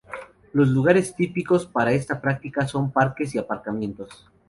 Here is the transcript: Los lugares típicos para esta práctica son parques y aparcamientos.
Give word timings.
Los 0.53 0.67
lugares 0.69 1.13
típicos 1.15 1.67
para 1.67 1.91
esta 1.91 2.19
práctica 2.19 2.67
son 2.67 2.91
parques 2.91 3.35
y 3.35 3.37
aparcamientos. 3.37 4.25